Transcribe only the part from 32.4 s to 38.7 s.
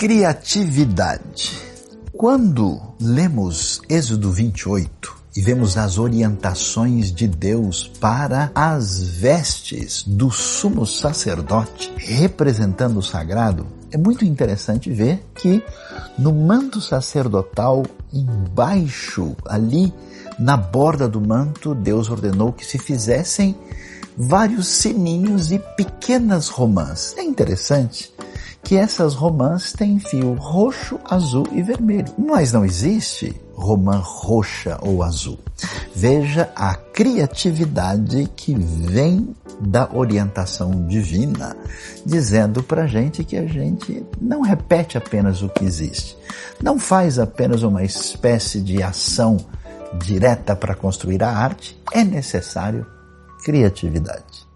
não existe romã roxa ou azul. Veja a criatividade que